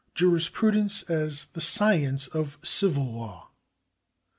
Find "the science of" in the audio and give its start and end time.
1.53-2.57